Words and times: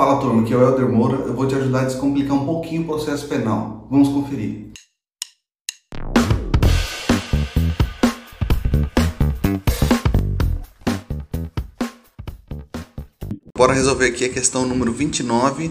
Fala 0.00 0.18
turma, 0.18 0.40
aqui 0.40 0.54
é 0.54 0.56
o 0.56 0.62
Helder 0.62 0.88
Moura. 0.88 1.16
Eu 1.26 1.34
vou 1.34 1.46
te 1.46 1.54
ajudar 1.54 1.82
a 1.82 1.84
descomplicar 1.84 2.34
um 2.34 2.46
pouquinho 2.46 2.80
o 2.80 2.86
processo 2.86 3.28
penal. 3.28 3.86
Vamos 3.90 4.08
conferir. 4.08 4.70
Bora 13.54 13.74
resolver 13.74 14.06
aqui 14.06 14.24
a 14.24 14.30
questão 14.30 14.64
número 14.64 14.90
29 14.90 15.70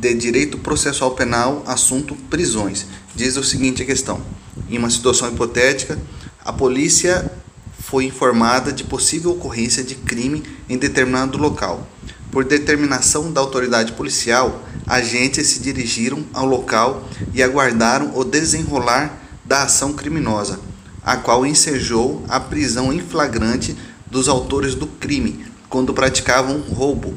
de 0.00 0.14
Direito 0.14 0.58
Processual 0.58 1.12
Penal, 1.12 1.62
assunto 1.64 2.16
prisões. 2.28 2.88
Diz 3.14 3.36
o 3.36 3.44
seguinte 3.44 3.84
a 3.84 3.86
questão: 3.86 4.20
em 4.68 4.76
uma 4.76 4.90
situação 4.90 5.28
hipotética, 5.28 5.96
a 6.44 6.52
polícia 6.52 7.30
foi 7.78 8.06
informada 8.06 8.72
de 8.72 8.82
possível 8.82 9.30
ocorrência 9.30 9.84
de 9.84 9.94
crime 9.94 10.42
em 10.68 10.76
determinado 10.76 11.38
local. 11.38 11.93
Por 12.34 12.44
determinação 12.44 13.32
da 13.32 13.40
autoridade 13.40 13.92
policial, 13.92 14.60
agentes 14.88 15.46
se 15.46 15.60
dirigiram 15.60 16.24
ao 16.32 16.44
local 16.44 17.08
e 17.32 17.40
aguardaram 17.40 18.10
o 18.18 18.24
desenrolar 18.24 19.22
da 19.44 19.62
ação 19.62 19.92
criminosa, 19.92 20.58
a 21.00 21.16
qual 21.16 21.46
ensejou 21.46 22.24
a 22.28 22.40
prisão 22.40 22.92
em 22.92 22.98
flagrante 22.98 23.76
dos 24.10 24.28
autores 24.28 24.74
do 24.74 24.88
crime 24.88 25.46
quando 25.68 25.94
praticavam 25.94 26.58
roubo, 26.58 27.14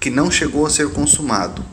que 0.00 0.10
não 0.10 0.32
chegou 0.32 0.66
a 0.66 0.70
ser 0.70 0.90
consumado. 0.90 1.64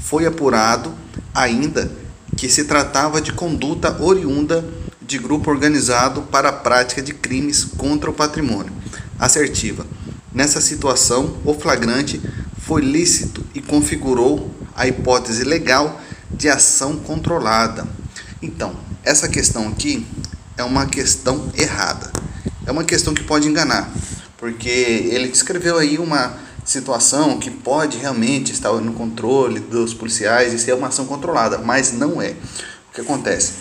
Foi 0.00 0.26
apurado 0.26 0.92
ainda 1.32 1.92
que 2.36 2.48
se 2.48 2.64
tratava 2.64 3.20
de 3.20 3.32
conduta 3.32 4.02
oriunda 4.02 4.68
de 5.00 5.16
grupo 5.16 5.48
organizado 5.48 6.22
para 6.22 6.48
a 6.48 6.52
prática 6.52 7.00
de 7.00 7.14
crimes 7.14 7.64
contra 7.64 8.10
o 8.10 8.12
patrimônio. 8.12 8.72
Assertiva. 9.16 9.86
Nessa 10.34 10.60
situação, 10.60 11.36
o 11.44 11.52
flagrante 11.52 12.20
foi 12.58 12.80
lícito 12.80 13.44
e 13.54 13.60
configurou 13.60 14.50
a 14.74 14.86
hipótese 14.86 15.44
legal 15.44 16.00
de 16.30 16.48
ação 16.48 16.96
controlada. 16.96 17.86
Então, 18.40 18.74
essa 19.04 19.28
questão 19.28 19.68
aqui 19.68 20.06
é 20.56 20.64
uma 20.64 20.86
questão 20.86 21.50
errada. 21.54 22.10
É 22.66 22.72
uma 22.72 22.84
questão 22.84 23.12
que 23.12 23.24
pode 23.24 23.46
enganar, 23.46 23.90
porque 24.38 24.68
ele 24.68 25.28
descreveu 25.28 25.76
aí 25.76 25.98
uma 25.98 26.34
situação 26.64 27.38
que 27.38 27.50
pode 27.50 27.98
realmente 27.98 28.52
estar 28.52 28.72
no 28.72 28.92
controle 28.92 29.60
dos 29.60 29.92
policiais 29.92 30.52
e 30.52 30.58
ser 30.58 30.74
uma 30.74 30.88
ação 30.88 31.06
controlada, 31.06 31.58
mas 31.58 31.92
não 31.92 32.22
é. 32.22 32.30
O 32.30 32.94
que 32.94 33.00
acontece? 33.00 33.54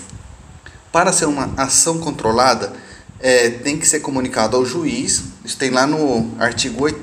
Para 0.92 1.12
ser 1.12 1.26
uma 1.26 1.52
ação 1.58 1.98
controlada, 1.98 2.72
é, 3.20 3.50
tem 3.50 3.78
que 3.78 3.88
ser 3.88 4.00
comunicado 4.02 4.56
ao 4.56 4.66
juiz, 4.66 5.24
isso 5.44 5.58
tem 5.58 5.72
lá 5.72 5.88
no 5.88 6.36
artigo 6.40 6.84
8 6.84 7.02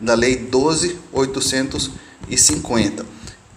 da 0.00 0.14
Lei 0.14 0.48
12.850. 0.50 3.04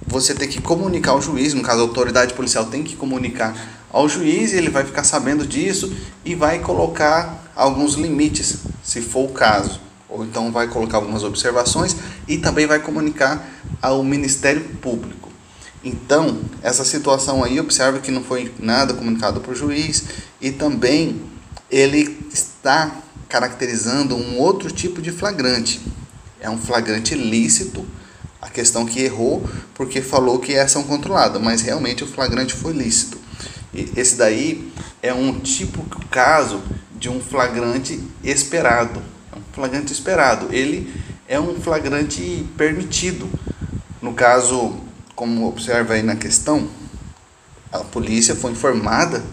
Você 0.08 0.36
tem 0.36 0.48
que 0.48 0.62
comunicar 0.62 1.10
ao 1.12 1.22
juiz, 1.22 1.56
no 1.56 1.64
caso 1.64 1.80
a 1.80 1.84
autoridade 1.84 2.36
policial 2.36 2.66
tem 2.66 2.84
que 2.84 2.96
comunicar 2.96 3.56
ao 3.92 4.08
juiz 4.08 4.54
e 4.54 4.58
ele 4.58 4.70
vai 4.70 4.86
ficar 4.86 5.04
sabendo 5.04 5.48
disso 5.48 5.92
e 6.24 6.36
vai 6.36 6.60
colocar 6.60 7.44
alguns 7.56 7.96
limites, 7.96 8.58
se 8.84 9.02
for 9.02 9.28
o 9.30 9.34
caso. 9.34 9.82
Ou 10.08 10.24
então 10.24 10.52
vai 10.52 10.68
colocar 10.68 10.98
algumas 10.98 11.24
observações 11.24 11.96
e 12.28 12.38
também 12.38 12.68
vai 12.68 12.78
comunicar 12.80 13.44
ao 13.82 14.04
Ministério 14.04 14.62
Público. 14.82 15.32
Então, 15.84 16.40
essa 16.62 16.86
situação 16.86 17.44
aí, 17.44 17.60
observe 17.60 18.00
que 18.00 18.12
não 18.12 18.24
foi 18.24 18.54
nada 18.60 18.94
comunicado 18.94 19.40
para 19.40 19.52
o 19.52 19.56
juiz 19.56 20.04
e 20.40 20.52
também 20.52 21.20
ele 21.70 22.20
está 22.32 22.92
caracterizando 23.28 24.16
um 24.16 24.40
outro 24.40 24.72
tipo 24.72 25.02
de 25.02 25.12
flagrante 25.12 25.82
é 26.46 26.50
um 26.50 26.58
flagrante 26.58 27.16
lícito. 27.16 27.86
A 28.42 28.50
questão 28.50 28.86
que 28.86 29.02
errou 29.02 29.44
porque 29.74 30.02
falou 30.02 30.40
que 30.40 30.54
é 30.54 30.62
ação 30.62 30.84
controlada, 30.84 31.40
mas 31.40 31.62
realmente 31.62 32.04
o 32.04 32.08
flagrante 32.08 32.54
foi 32.54 32.74
lícito. 32.74 33.18
E 33.74 33.92
esse 33.98 34.16
daí 34.16 34.72
é 35.02 35.14
um 35.14 35.40
tipo 35.40 35.84
caso 36.10 36.62
de 36.96 37.10
um 37.10 37.20
flagrante 37.20 38.00
esperado. 38.24 39.02
É 39.34 39.38
um 39.38 39.42
flagrante 39.52 39.92
esperado. 39.92 40.54
Ele 40.54 40.94
é 41.28 41.40
um 41.40 41.60
flagrante 41.60 42.46
permitido. 42.56 43.28
No 44.02 44.14
caso, 44.14 44.76
como 45.16 45.48
observa 45.48 45.96
aí 45.96 46.04
na 46.04 46.16
questão, 46.16 46.70
a 47.72 47.80
polícia 47.80 48.36
foi 48.36 48.52
informada 48.52 49.24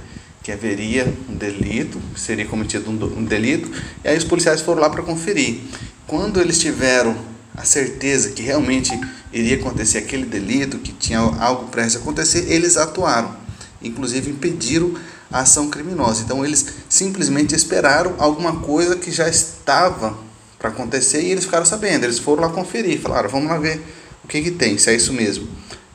que 0.43 0.51
haveria 0.51 1.07
um 1.29 1.35
delito, 1.35 2.01
seria 2.17 2.45
cometido 2.45 2.91
um, 2.91 3.25
delito, 3.25 3.71
e 4.05 4.09
aí 4.09 4.19
os 4.19 4.25
policiais 4.25 4.61
foram 4.61 4.81
lá 4.81 4.91
para 4.91 5.03
conferir. 5.03 5.61
Quando 6.07 6.41
eles 6.41 6.59
tiveram 6.59 7.17
a 7.55 7.65
certeza 7.65 8.31
que 8.31 8.43
realmente 8.43 8.91
iria 9.33 9.57
acontecer 9.57 9.99
aquele 9.99 10.27
delito, 10.27 10.79
que 10.79 10.93
tinha 10.93 11.21
algo 11.21 11.69
prestes 11.69 11.97
a 11.97 11.99
acontecer, 12.01 12.51
eles 12.51 12.77
atuaram, 12.77 13.37
inclusive 13.81 14.31
impediram 14.31 14.95
a 15.31 15.41
ação 15.41 15.71
criminosa. 15.71 16.23
Então 16.23 16.45
eles 16.45 16.67
simplesmente 16.89 17.55
esperaram 17.55 18.15
alguma 18.19 18.57
coisa 18.61 18.97
que 18.97 19.11
já 19.11 19.29
estava 19.29 20.17
para 20.59 20.71
acontecer 20.71 21.23
e 21.23 21.31
eles 21.31 21.45
ficaram 21.45 21.65
sabendo. 21.65 22.05
Eles 22.05 22.19
foram 22.19 22.43
lá 22.43 22.49
conferir, 22.49 23.01
falaram: 23.01 23.29
vamos 23.29 23.49
lá 23.49 23.59
ver 23.59 23.81
o 24.25 24.29
que, 24.29 24.43
que 24.43 24.51
tem, 24.51 24.77
se 24.77 24.91
é 24.91 24.95
isso 24.95 25.13
mesmo. 25.13 25.49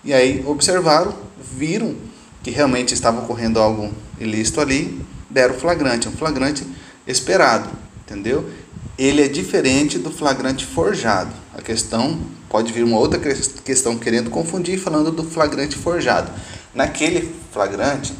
E 0.04 0.14
aí 0.14 0.44
observaram, 0.46 1.14
viram 1.58 1.96
que 2.44 2.52
realmente 2.52 2.94
estava 2.94 3.22
ocorrendo 3.22 3.60
algo 3.60 3.92
ilícito 4.20 4.62
ali, 4.62 5.02
deram 5.30 5.56
flagrante, 5.56 6.08
um 6.08 6.12
flagrante 6.12 6.66
esperado, 7.06 7.70
entendeu? 8.02 8.50
Ele 8.98 9.22
é 9.22 9.28
diferente 9.28 10.00
do 10.00 10.12
flagrante 10.12 10.66
forjado. 10.66 11.32
A 11.54 11.62
questão 11.62 12.20
pode 12.50 12.72
vir 12.72 12.84
uma 12.84 12.98
outra 12.98 13.20
questão 13.20 13.98
querendo 13.98 14.30
confundir 14.30 14.80
falando 14.80 15.12
do 15.12 15.24
flagrante 15.24 15.78
forjado. 15.78 16.32
Naquele 16.74 17.34
flagrante 17.52 18.14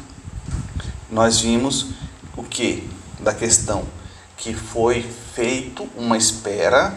nós 1.10 1.40
vimos 1.40 1.86
o 2.36 2.42
que 2.42 2.88
da 3.20 3.32
questão 3.32 3.84
que 4.36 4.54
foi 4.54 5.04
feito 5.34 5.88
uma 5.96 6.16
espera, 6.16 6.94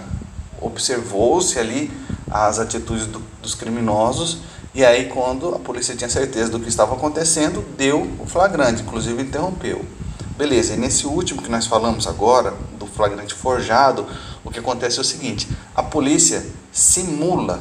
observou-se 0.59 1.57
ali 1.57 1.91
as 2.29 2.59
atitudes 2.59 3.07
do, 3.07 3.19
dos 3.41 3.55
criminosos 3.55 4.39
e 4.73 4.85
aí, 4.85 5.09
quando 5.09 5.53
a 5.53 5.59
polícia 5.59 5.93
tinha 5.97 6.09
certeza 6.09 6.49
do 6.49 6.57
que 6.57 6.69
estava 6.69 6.95
acontecendo, 6.95 7.61
deu 7.77 8.09
o 8.17 8.25
flagrante, 8.25 8.81
inclusive 8.81 9.21
interrompeu. 9.21 9.83
Beleza, 10.37 10.75
e 10.75 10.77
nesse 10.77 11.05
último 11.05 11.41
que 11.41 11.51
nós 11.51 11.67
falamos 11.67 12.07
agora, 12.07 12.53
do 12.79 12.87
flagrante 12.87 13.33
forjado, 13.33 14.07
o 14.45 14.49
que 14.49 14.59
acontece 14.59 14.97
é 14.97 15.01
o 15.01 15.03
seguinte: 15.03 15.45
a 15.75 15.83
polícia 15.83 16.45
simula 16.71 17.59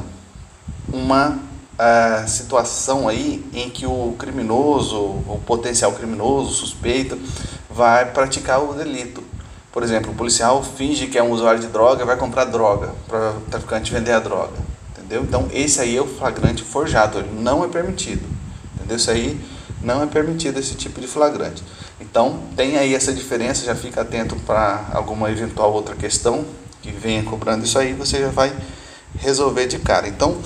uma 0.87 1.31
uh, 1.31 2.29
situação 2.29 3.09
aí 3.09 3.45
em 3.53 3.69
que 3.69 3.85
o 3.85 4.15
criminoso, 4.17 4.97
o 4.97 5.41
potencial 5.45 5.91
criminoso, 5.91 6.53
suspeito, 6.53 7.19
vai 7.69 8.05
praticar 8.05 8.63
o 8.63 8.73
delito. 8.73 9.21
Por 9.69 9.83
exemplo, 9.83 10.13
o 10.13 10.15
policial 10.15 10.63
finge 10.63 11.07
que 11.07 11.17
é 11.17 11.23
um 11.23 11.31
usuário 11.31 11.59
de 11.59 11.67
droga 11.67 12.05
vai 12.05 12.15
comprar 12.15 12.45
droga 12.45 12.95
para 13.05 13.31
o 13.31 13.41
traficante 13.41 13.91
vender 13.91 14.13
a 14.13 14.19
droga 14.19 14.70
entendeu? 15.11 15.23
Então 15.23 15.47
esse 15.51 15.81
aí 15.81 15.97
é 15.97 16.01
o 16.01 16.07
flagrante 16.07 16.63
forjado, 16.63 17.19
ele 17.19 17.41
não 17.41 17.63
é 17.63 17.67
permitido, 17.67 18.23
entendeu? 18.75 18.95
Isso 18.95 19.11
aí 19.11 19.39
não 19.81 20.01
é 20.01 20.05
permitido 20.05 20.59
esse 20.59 20.75
tipo 20.75 21.01
de 21.01 21.07
flagrante. 21.07 21.61
Então 21.99 22.39
tem 22.55 22.77
aí 22.77 22.95
essa 22.95 23.11
diferença, 23.11 23.65
já 23.65 23.75
fica 23.75 24.01
atento 24.01 24.35
para 24.47 24.89
alguma 24.93 25.29
eventual 25.29 25.73
outra 25.73 25.95
questão 25.95 26.45
que 26.81 26.91
venha 26.91 27.23
cobrando 27.23 27.65
isso 27.65 27.77
aí, 27.77 27.93
você 27.93 28.19
já 28.19 28.29
vai 28.29 28.55
resolver 29.17 29.67
de 29.67 29.77
cara. 29.77 30.07
Então, 30.07 30.37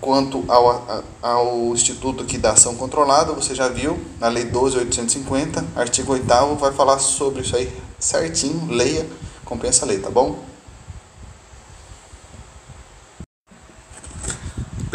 quanto 0.00 0.44
ao, 0.48 1.04
ao 1.20 1.74
Instituto 1.74 2.22
aqui 2.22 2.38
da 2.38 2.52
Ação 2.52 2.76
Controlada, 2.76 3.32
você 3.32 3.54
já 3.54 3.68
viu, 3.68 3.98
na 4.18 4.28
Lei 4.28 4.46
12.850, 4.46 5.64
artigo 5.74 6.12
8 6.12 6.24
vai 6.58 6.72
falar 6.72 6.98
sobre 6.98 7.42
isso 7.42 7.56
aí 7.56 7.70
certinho, 7.98 8.68
leia, 8.70 9.06
compensa 9.44 9.84
a 9.84 9.88
lei, 9.88 9.98
tá 9.98 10.08
bom? 10.08 10.38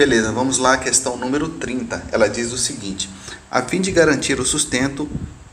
Beleza, 0.02 0.32
vamos 0.32 0.58
lá, 0.58 0.78
questão 0.78 1.16
número 1.16 1.48
30. 1.48 2.06
Ela 2.12 2.28
diz 2.28 2.52
o 2.52 2.58
seguinte: 2.58 3.08
a 3.52 3.62
fim 3.62 3.80
de 3.80 3.92
garantir 3.92 4.40
o 4.40 4.44
sustento 4.44 5.08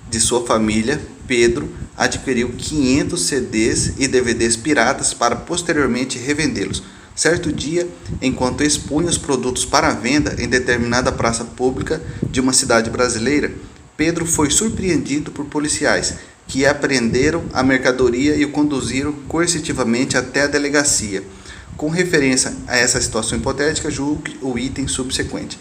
de 0.08 0.18
sua 0.18 0.46
família, 0.46 0.98
Pedro 1.26 1.68
adquiriu 1.94 2.54
500 2.56 3.20
CDs 3.20 3.92
e 3.98 4.08
DVDs 4.08 4.56
piratas 4.56 5.12
para 5.12 5.36
posteriormente 5.36 6.18
revendê-los. 6.18 6.82
Certo 7.14 7.52
dia, 7.52 7.86
enquanto 8.22 8.64
expunha 8.64 9.10
os 9.10 9.18
produtos 9.18 9.66
para 9.66 9.90
venda 9.90 10.34
em 10.38 10.48
determinada 10.48 11.12
praça 11.12 11.44
pública 11.44 12.00
de 12.22 12.40
uma 12.40 12.54
cidade 12.54 12.88
brasileira, 12.88 13.52
Pedro 13.98 14.24
foi 14.24 14.48
surpreendido 14.48 15.30
por 15.30 15.44
policiais 15.44 16.14
que 16.46 16.64
apreenderam 16.64 17.44
a 17.52 17.62
mercadoria 17.62 18.34
e 18.34 18.46
o 18.46 18.50
conduziram 18.50 19.12
coercitivamente 19.28 20.16
até 20.16 20.44
a 20.44 20.46
delegacia. 20.46 21.22
Com 21.78 21.90
referência 21.90 22.52
a 22.66 22.76
essa 22.76 23.00
situação 23.00 23.38
hipotética, 23.38 23.88
julgue 23.88 24.36
o 24.42 24.58
item 24.58 24.88
subsequente. 24.88 25.56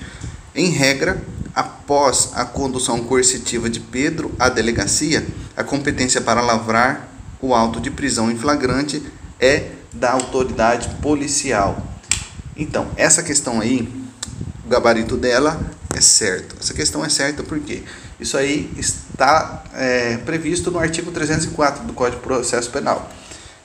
Em 0.56 0.72
regra, 0.72 1.22
após 1.54 2.32
a 2.34 2.44
condução 2.44 3.04
coercitiva 3.04 3.70
de 3.70 3.80
Pedro 3.80 4.32
à 4.40 4.50
delegacia, 4.50 5.24
a 5.56 5.64
competência 5.64 6.20
para 6.20 6.42
lavrar 6.42 7.08
o 7.40 7.54
auto 7.54 7.80
de 7.80 7.92
prisão 7.92 8.32
em 8.32 8.36
flagrante 8.36 9.04
é 9.40 9.70
da 9.94 10.14
autoridade 10.14 10.90
policial. 11.04 11.86
Então, 12.56 12.88
essa 12.98 13.22
questão 13.22 13.62
aí, 13.62 13.88
o 14.66 14.70
gabarito 14.70 15.16
dela 15.16 15.62
é 15.96 16.02
certo. 16.02 16.56
Essa 16.60 16.74
questão 16.74 17.06
é 17.06 17.10
certa 17.10 17.44
porque 17.44 17.84
isso 18.20 18.36
aí 18.36 18.74
está 18.76 19.64
é, 19.76 20.18
previsto 20.18 20.72
no 20.72 20.80
artigo 20.80 21.12
304 21.12 21.86
do 21.86 21.94
Código 21.94 22.22
de 22.22 22.24
Processo 22.24 22.72
Penal, 22.72 23.08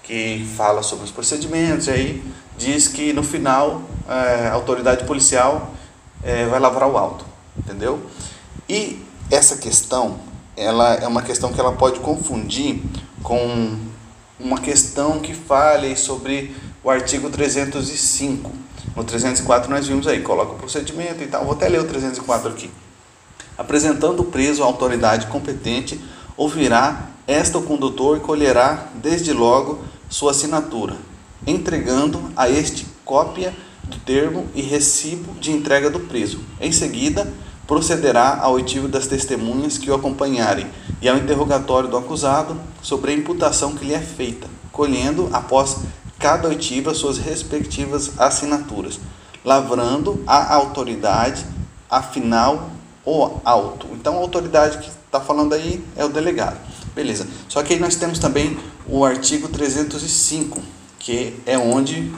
que 0.03 0.47
fala 0.55 0.83
sobre 0.83 1.07
os 1.07 1.11
procedimentos, 1.11 1.87
e 1.87 1.91
aí 1.91 2.23
diz 2.63 2.89
que 2.89 3.13
no 3.13 3.23
final 3.23 3.83
é, 4.09 4.49
a 4.49 4.53
autoridade 4.53 5.05
policial 5.05 5.73
é, 6.23 6.47
vai 6.47 6.61
lavrar 6.61 6.89
o 6.89 6.97
auto, 6.97 7.25
entendeu? 7.59 8.01
E 8.69 9.05
essa 9.31 9.57
questão, 9.57 10.19
ela 10.57 10.95
é 10.95 11.07
uma 11.07 11.23
questão 11.23 11.53
que 11.53 11.61
ela 11.61 11.73
pode 11.73 12.01
confundir 12.01 12.83
com 13.23 13.77
uma 14.39 14.61
questão 14.61 15.21
que 15.21 15.35
fale 15.35 15.97
sobre 15.97 16.55
o 16.83 16.91
artigo 16.91 17.31
305. 17.31 18.51
No 18.95 19.05
304 19.05 19.71
nós 19.71 19.87
vimos 19.87 20.07
aí, 20.07 20.21
coloca 20.21 20.53
o 20.53 20.57
procedimento 20.57 21.23
e 21.23 21.27
tal. 21.27 21.45
Vou 21.45 21.55
até 21.55 21.69
ler 21.69 21.81
o 21.81 21.85
304 21.85 22.49
aqui. 22.51 22.71
Apresentando 23.57 24.21
o 24.21 24.25
preso 24.25 24.63
à 24.63 24.67
autoridade 24.67 25.27
competente, 25.27 26.01
ouvirá 26.37 27.09
esta 27.27 27.59
o 27.59 27.63
condutor 27.63 28.17
e 28.17 28.21
colherá 28.21 28.89
desde 28.95 29.33
logo 29.33 29.81
sua 30.09 30.33
assinatura, 30.33 30.97
entregando 31.47 32.33
a 32.37 32.49
este 32.49 32.87
cópia 33.05 33.55
do 33.85 33.99
termo 33.99 34.47
e 34.55 34.63
recibo 34.63 35.35
de 35.41 35.51
entrega 35.51 35.91
do 35.91 36.01
preso. 36.01 36.41
Em 36.61 36.73
seguida, 36.73 37.33
procederá 37.67 38.39
ao 38.41 38.55
oitivo 38.55 38.89
das 38.89 39.07
testemunhas 39.07 39.79
que 39.79 39.91
o 39.91 39.95
acompanharem 39.95 40.67
e 41.01 41.09
ao 41.09 41.17
interrogatório 41.17 41.89
do 41.89 41.97
acusado 41.97 42.57
sobre 42.83 43.13
a 43.13 43.15
imputação 43.15 43.75
que 43.75 43.85
lhe 43.85 43.95
é 43.95 44.01
feita, 44.01 44.49
colhendo, 44.71 45.29
após 45.33 45.79
cada 46.19 46.49
oitiva, 46.49 46.95
suas 46.95 47.19
respectivas 47.19 48.13
assinaturas, 48.19 49.01
lavrando 49.45 50.23
a 50.27 50.55
autoridade, 50.55 51.45
afinal, 51.91 52.71
o 53.05 53.41
auto. 53.45 53.89
Então, 53.93 54.15
a 54.15 54.19
autoridade 54.19 54.79
que 54.79 54.89
está 54.89 55.21
falando 55.21 55.53
aí 55.53 55.85
é 55.97 56.05
o 56.05 56.09
delegado. 56.09 56.59
Beleza. 56.95 57.27
Só 57.49 57.63
que 57.63 57.75
aí 57.75 57.81
nós 57.81 57.97
temos 57.97 58.19
também 58.19 58.57
o 58.87 59.05
artigo 59.05 59.49
305, 59.49 60.61
que 61.03 61.35
é 61.45 61.59
onde 61.59 62.13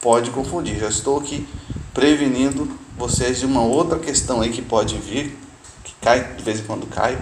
pode 0.00 0.30
confundir. 0.30 0.78
Já 0.78 0.88
estou 0.88 1.18
aqui 1.18 1.46
prevenindo 1.92 2.68
vocês 2.96 3.40
de 3.40 3.46
uma 3.46 3.62
outra 3.62 3.98
questão 3.98 4.42
aí 4.42 4.50
que 4.50 4.60
pode 4.60 4.96
vir, 4.98 5.36
que 5.82 5.94
cai, 6.02 6.34
de 6.34 6.42
vez 6.42 6.60
em 6.60 6.64
quando 6.64 6.86
cai. 6.86 7.18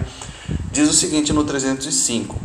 Diz 0.71 0.89
o 0.89 0.93
seguinte 0.93 1.31
no 1.31 1.45
305: 1.45 2.35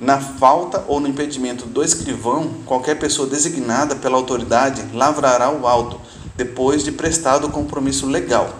Na 0.00 0.18
falta 0.18 0.82
ou 0.88 0.98
no 0.98 1.06
impedimento 1.06 1.66
do 1.66 1.84
escrivão, 1.84 2.54
qualquer 2.64 2.98
pessoa 2.98 3.28
designada 3.28 3.94
pela 3.94 4.16
autoridade 4.16 4.82
lavrará 4.94 5.50
o 5.50 5.66
auto, 5.66 6.00
depois 6.34 6.82
de 6.82 6.92
prestado 6.92 7.48
o 7.48 7.50
compromisso 7.50 8.06
legal. 8.06 8.50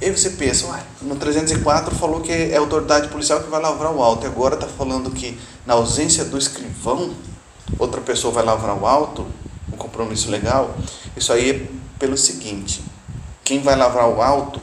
E 0.00 0.10
você 0.10 0.30
pensa, 0.30 0.66
ué, 0.68 0.82
no 1.02 1.16
304 1.16 1.94
falou 1.94 2.20
que 2.20 2.32
é 2.32 2.56
a 2.56 2.60
autoridade 2.60 3.08
policial 3.08 3.42
que 3.42 3.50
vai 3.50 3.60
lavrar 3.60 3.94
o 3.94 4.02
auto, 4.02 4.24
e 4.24 4.26
agora 4.26 4.54
está 4.54 4.66
falando 4.66 5.10
que 5.10 5.38
na 5.66 5.74
ausência 5.74 6.24
do 6.24 6.36
escrivão, 6.36 7.14
outra 7.78 8.00
pessoa 8.00 8.32
vai 8.32 8.44
lavrar 8.44 8.76
o 8.76 8.86
auto, 8.86 9.26
o 9.72 9.76
compromisso 9.76 10.30
legal. 10.30 10.74
Isso 11.16 11.32
aí 11.32 11.50
é 11.50 11.66
pelo 11.98 12.16
seguinte: 12.16 12.82
quem 13.44 13.60
vai 13.60 13.76
lavrar 13.76 14.08
o 14.08 14.22
auto 14.22 14.60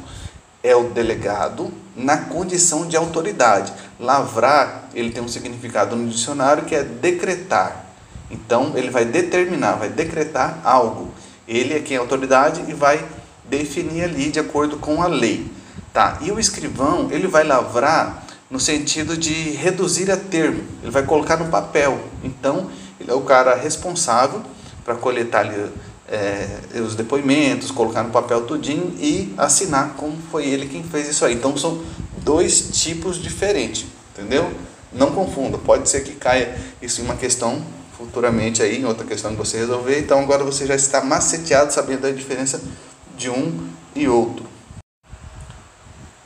é 0.63 0.75
o 0.75 0.89
delegado 0.89 1.71
na 1.95 2.17
condição 2.17 2.87
de 2.87 2.95
autoridade. 2.95 3.71
Lavrar, 3.99 4.89
ele 4.93 5.11
tem 5.11 5.21
um 5.21 5.27
significado 5.27 5.95
no 5.95 6.09
dicionário 6.09 6.65
que 6.65 6.75
é 6.75 6.83
decretar. 6.83 7.85
Então, 8.31 8.71
ele 8.75 8.89
vai 8.89 9.05
determinar, 9.05 9.73
vai 9.73 9.89
decretar 9.89 10.59
algo. 10.63 11.11
Ele 11.47 11.73
é 11.73 11.79
quem 11.79 11.97
é 11.97 11.99
autoridade 11.99 12.63
e 12.67 12.73
vai 12.73 13.03
definir 13.45 14.05
ali 14.05 14.31
de 14.31 14.39
acordo 14.39 14.77
com 14.77 15.01
a 15.01 15.07
lei. 15.07 15.51
Tá? 15.93 16.17
E 16.21 16.31
o 16.31 16.39
escrivão, 16.39 17.09
ele 17.11 17.27
vai 17.27 17.43
lavrar 17.43 18.22
no 18.53 18.59
sentido 18.59 19.17
de 19.17 19.33
reduzir 19.33 20.11
a 20.11 20.15
termo. 20.15 20.63
Ele 20.83 20.91
vai 20.91 21.01
colocar 21.01 21.37
no 21.37 21.49
papel. 21.49 21.99
Então, 22.23 22.69
ele 22.99 23.09
é 23.09 23.13
o 23.15 23.21
cara 23.21 23.55
responsável 23.55 24.43
para 24.85 24.93
coletar 24.93 25.39
ali 25.39 25.71
é, 26.07 26.59
os 26.79 26.93
depoimentos, 26.93 27.71
colocar 27.71 28.03
no 28.03 28.11
papel 28.11 28.45
tudinho 28.45 28.93
e 28.99 29.33
assinar 29.39 29.95
como 29.95 30.15
foi 30.31 30.45
ele 30.45 30.67
quem 30.67 30.83
fez 30.83 31.09
isso 31.09 31.25
aí. 31.25 31.33
Então 31.33 31.57
são 31.57 31.81
dois 32.17 32.69
tipos 32.71 33.19
diferentes, 33.19 33.87
entendeu? 34.13 34.51
Não 34.91 35.09
confunda, 35.09 35.57
pode 35.57 35.89
ser 35.89 36.03
que 36.03 36.11
caia 36.11 36.55
isso 36.79 37.01
em 37.01 37.05
uma 37.05 37.15
questão 37.15 37.59
futuramente 37.97 38.61
aí, 38.61 38.79
em 38.79 38.85
outra 38.85 39.03
questão 39.03 39.31
que 39.31 39.37
você 39.37 39.57
resolver. 39.57 39.97
Então 39.97 40.19
agora 40.19 40.43
você 40.43 40.67
já 40.67 40.75
está 40.75 41.03
maceteado 41.03 41.73
sabendo 41.73 42.01
da 42.01 42.11
diferença 42.11 42.61
de 43.17 43.31
um 43.31 43.67
e 43.95 44.07
outro. 44.07 44.52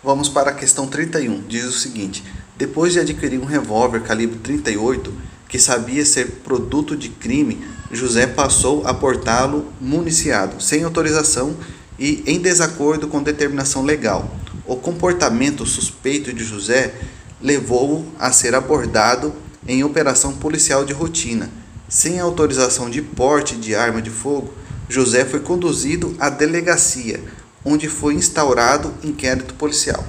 Vamos 0.04 0.30
para 0.30 0.52
a 0.52 0.54
questão 0.54 0.86
31. 0.86 1.42
Diz 1.48 1.66
o 1.66 1.72
seguinte: 1.72 2.24
Depois 2.56 2.94
de 2.94 3.00
adquirir 3.00 3.40
um 3.40 3.46
revólver 3.46 4.02
calibre 4.02 4.38
38, 4.38 5.12
que 5.50 5.58
sabia 5.58 6.06
ser 6.06 6.42
produto 6.44 6.96
de 6.96 7.10
crime, 7.10 7.66
José 7.92 8.28
passou 8.28 8.86
a 8.86 8.94
portá-lo 8.94 9.66
municiado, 9.82 10.62
sem 10.62 10.84
autorização 10.84 11.58
e 11.98 12.24
em 12.28 12.40
desacordo 12.40 13.08
com 13.08 13.24
determinação 13.24 13.84
legal. 13.84 14.36
O 14.68 14.76
comportamento 14.76 15.66
suspeito 15.66 16.32
de 16.32 16.44
José 16.44 16.94
levou-o 17.42 18.06
a 18.20 18.32
ser 18.32 18.54
abordado 18.54 19.34
em 19.68 19.84
operação 19.84 20.34
policial 20.34 20.86
de 20.86 20.94
rotina. 20.94 21.50
Sem 21.90 22.20
autorização 22.20 22.88
de 22.88 23.02
porte 23.02 23.56
de 23.56 23.74
arma 23.74 24.02
de 24.02 24.12
fogo, 24.12 24.54
José 24.88 25.26
foi 25.26 25.40
conduzido 25.40 26.16
à 26.20 26.30
delegacia, 26.30 27.20
onde 27.68 27.90
foi 27.90 28.14
instaurado 28.14 28.94
inquérito 29.04 29.54
policial. 29.54 30.06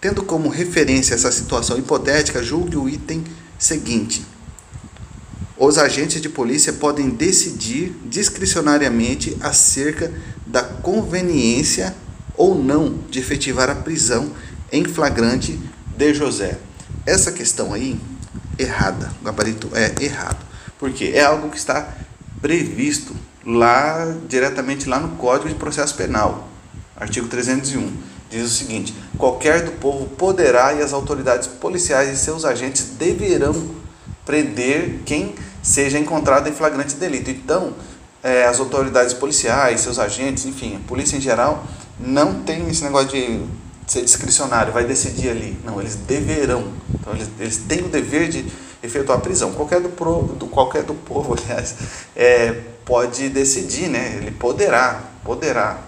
Tendo 0.00 0.22
como 0.22 0.48
referência 0.48 1.14
essa 1.14 1.32
situação 1.32 1.76
hipotética, 1.76 2.42
julgue 2.42 2.76
o 2.76 2.88
item 2.88 3.24
seguinte: 3.58 4.24
os 5.58 5.78
agentes 5.78 6.20
de 6.20 6.28
polícia 6.28 6.72
podem 6.72 7.10
decidir 7.10 7.94
discricionariamente 8.04 9.36
acerca 9.40 10.12
da 10.46 10.62
conveniência 10.62 11.94
ou 12.36 12.54
não 12.54 12.98
de 13.10 13.18
efetivar 13.18 13.68
a 13.68 13.74
prisão 13.74 14.32
em 14.70 14.84
flagrante 14.84 15.58
de 15.96 16.14
José. 16.14 16.58
Essa 17.04 17.32
questão 17.32 17.74
aí, 17.74 18.00
errada, 18.58 19.12
o 19.20 19.24
gabarito 19.24 19.68
é 19.74 19.92
errado, 20.02 20.44
porque 20.78 21.12
é 21.14 21.24
algo 21.24 21.50
que 21.50 21.58
está 21.58 21.96
previsto 22.40 23.14
lá, 23.44 24.16
diretamente 24.28 24.88
lá 24.88 25.00
no 25.00 25.16
Código 25.16 25.48
de 25.48 25.54
Processo 25.56 25.94
Penal, 25.96 26.51
artigo 27.02 27.28
301. 27.28 27.92
Diz 28.30 28.44
o 28.44 28.48
seguinte: 28.48 28.94
qualquer 29.18 29.62
do 29.62 29.72
povo 29.72 30.06
poderá 30.06 30.72
e 30.72 30.82
as 30.82 30.92
autoridades 30.92 31.46
policiais 31.46 32.08
e 32.10 32.16
seus 32.16 32.44
agentes 32.44 32.92
deverão 32.98 33.54
prender 34.24 35.00
quem 35.04 35.34
seja 35.62 35.98
encontrado 35.98 36.48
em 36.48 36.52
flagrante 36.52 36.94
delito. 36.96 37.30
Então, 37.30 37.74
é, 38.22 38.46
as 38.46 38.58
autoridades 38.60 39.12
policiais, 39.12 39.80
seus 39.80 39.98
agentes, 39.98 40.46
enfim, 40.46 40.76
a 40.76 40.88
polícia 40.88 41.16
em 41.16 41.20
geral, 41.20 41.64
não 41.98 42.42
tem 42.42 42.68
esse 42.68 42.82
negócio 42.84 43.08
de 43.08 43.44
ser 43.86 44.02
discricionário, 44.02 44.72
vai 44.72 44.84
decidir 44.84 45.30
ali. 45.30 45.58
Não, 45.64 45.80
eles 45.80 45.96
deverão. 45.96 46.72
Então, 46.94 47.12
eles, 47.14 47.28
eles 47.38 47.56
têm 47.58 47.80
o 47.80 47.88
dever 47.88 48.28
de 48.28 48.46
efetuar 48.82 49.20
prisão. 49.20 49.52
Qualquer 49.52 49.80
do, 49.80 49.88
pro, 49.88 50.22
do, 50.22 50.46
qualquer 50.46 50.82
do 50.82 50.94
povo, 50.94 51.36
aliás, 51.38 51.74
é, 52.16 52.60
pode 52.84 53.28
decidir, 53.28 53.88
né? 53.88 54.16
Ele 54.16 54.30
poderá, 54.30 55.02
poderá, 55.24 55.78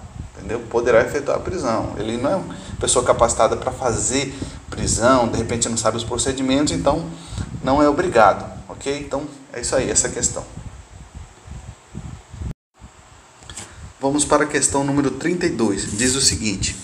entendeu? 0.44 0.60
Poderá 0.68 1.00
efetuar 1.00 1.38
a 1.38 1.40
prisão. 1.40 1.94
Ele 1.98 2.18
não 2.18 2.30
é 2.30 2.36
uma 2.36 2.54
pessoa 2.78 3.04
capacitada 3.04 3.56
para 3.56 3.72
fazer 3.72 4.34
prisão, 4.68 5.28
de 5.28 5.38
repente 5.38 5.68
não 5.68 5.76
sabe 5.76 5.96
os 5.96 6.04
procedimentos, 6.04 6.72
então 6.72 7.06
não 7.62 7.82
é 7.82 7.88
obrigado, 7.88 8.44
ok? 8.68 8.98
Então 8.98 9.24
é 9.52 9.60
isso 9.60 9.74
aí, 9.74 9.90
essa 9.90 10.08
questão. 10.08 10.44
Vamos 14.00 14.24
para 14.24 14.44
a 14.44 14.46
questão 14.46 14.84
número 14.84 15.12
32. 15.12 15.96
Diz 15.96 16.14
o 16.14 16.20
seguinte: 16.20 16.76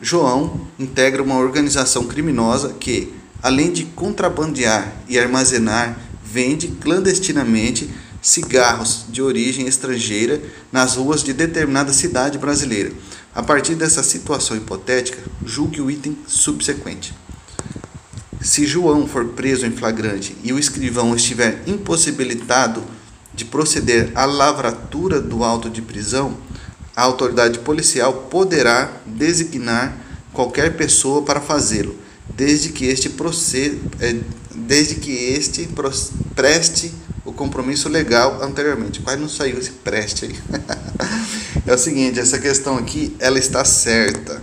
João 0.00 0.66
integra 0.78 1.22
uma 1.22 1.36
organização 1.36 2.06
criminosa 2.06 2.74
que, 2.80 3.14
além 3.42 3.70
de 3.70 3.84
contrabandear 3.84 4.94
e 5.06 5.18
armazenar, 5.18 5.98
vende 6.22 6.68
clandestinamente 6.68 7.90
cigarros 8.20 9.04
de 9.08 9.22
origem 9.22 9.66
estrangeira 9.66 10.42
nas 10.72 10.96
ruas 10.96 11.22
de 11.22 11.32
determinada 11.32 11.92
cidade 11.92 12.38
brasileira. 12.38 12.92
A 13.34 13.42
partir 13.42 13.74
dessa 13.74 14.02
situação 14.02 14.56
hipotética, 14.56 15.18
julgue 15.44 15.80
o 15.80 15.90
item 15.90 16.16
subsequente. 16.26 17.14
Se 18.40 18.66
João 18.66 19.06
for 19.06 19.26
preso 19.26 19.66
em 19.66 19.72
flagrante 19.72 20.36
e 20.42 20.52
o 20.52 20.58
escrivão 20.58 21.14
estiver 21.14 21.62
impossibilitado 21.66 22.82
de 23.34 23.44
proceder 23.44 24.10
à 24.14 24.24
lavratura 24.24 25.20
do 25.20 25.44
auto 25.44 25.68
de 25.70 25.82
prisão, 25.82 26.36
a 26.94 27.02
autoridade 27.02 27.60
policial 27.60 28.12
poderá 28.28 28.90
designar 29.06 29.96
qualquer 30.32 30.76
pessoa 30.76 31.22
para 31.22 31.40
fazê-lo, 31.40 31.94
desde 32.28 32.70
que 32.70 32.86
este 32.86 33.08
proceda, 33.08 33.76
é, 34.00 34.16
desde 34.54 34.96
que 34.96 35.12
este 35.12 35.68
preste 36.34 36.92
o 37.28 37.32
compromisso 37.32 37.88
legal 37.88 38.42
anteriormente. 38.42 39.00
Quase 39.00 39.20
não 39.20 39.28
saiu 39.28 39.58
esse 39.58 39.70
preste 39.70 40.24
aí. 40.24 40.38
É 41.66 41.74
o 41.74 41.76
seguinte, 41.76 42.18
essa 42.18 42.38
questão 42.38 42.78
aqui, 42.78 43.14
ela 43.18 43.38
está 43.38 43.62
certa. 43.62 44.40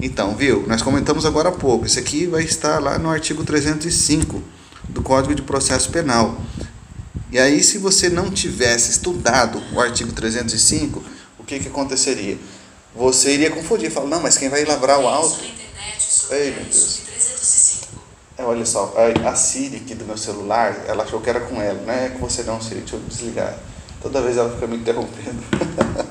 Então, 0.00 0.34
viu? 0.34 0.64
Nós 0.66 0.80
comentamos 0.80 1.26
agora 1.26 1.50
há 1.50 1.52
pouco. 1.52 1.84
Isso 1.84 1.98
aqui 1.98 2.26
vai 2.26 2.42
estar 2.42 2.78
lá 2.78 2.98
no 2.98 3.10
artigo 3.10 3.44
305 3.44 4.42
do 4.88 5.02
Código 5.02 5.34
de 5.34 5.42
Processo 5.42 5.90
Penal. 5.90 6.40
E 7.30 7.38
aí, 7.38 7.62
se 7.62 7.76
você 7.76 8.08
não 8.08 8.30
tivesse 8.30 8.92
estudado 8.92 9.62
o 9.74 9.80
artigo 9.80 10.10
305, 10.12 11.04
o 11.38 11.44
que, 11.44 11.58
que 11.58 11.68
aconteceria? 11.68 12.38
Você 12.96 13.34
iria 13.34 13.50
confundir, 13.50 13.90
falar, 13.90 14.08
não, 14.08 14.22
mas 14.22 14.38
quem 14.38 14.48
vai 14.48 14.64
lavrar 14.64 14.98
o 15.00 15.06
auto. 15.06 15.38
Ei, 16.30 16.50
meu 16.52 16.64
Deus. 16.64 17.03
Olha 18.44 18.66
só, 18.66 18.94
a 19.24 19.34
Siri 19.34 19.76
aqui 19.76 19.94
do 19.94 20.04
meu 20.04 20.18
celular, 20.18 20.84
ela 20.86 21.04
achou 21.04 21.20
que 21.20 21.30
era 21.30 21.40
com 21.40 21.60
ela. 21.60 21.80
Não 21.82 21.92
é 21.92 22.10
com 22.10 22.18
você 22.18 22.42
não, 22.42 22.60
Siri, 22.60 22.80
deixa 22.80 22.96
eu 22.96 23.00
desligar. 23.00 23.58
Toda 24.02 24.20
vez 24.20 24.36
ela 24.36 24.50
fica 24.50 24.66
me 24.66 24.76
interrompendo. 24.76 25.42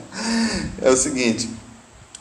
é 0.81 0.89
o 0.89 0.97
seguinte, 0.97 1.49